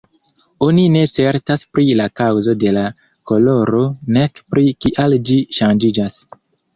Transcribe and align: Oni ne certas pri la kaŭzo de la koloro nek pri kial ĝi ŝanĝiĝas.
Oni 0.67 0.83
ne 0.93 1.01
certas 1.17 1.63
pri 1.75 1.83
la 1.99 2.07
kaŭzo 2.19 2.55
de 2.63 2.71
la 2.77 2.85
koloro 3.33 3.83
nek 4.17 4.41
pri 4.55 4.65
kial 4.87 5.17
ĝi 5.29 5.37
ŝanĝiĝas. 5.59 6.17